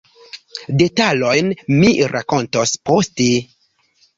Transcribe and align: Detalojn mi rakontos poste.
Detalojn 0.81 1.53
mi 1.81 1.91
rakontos 2.15 2.75
poste. 2.91 3.29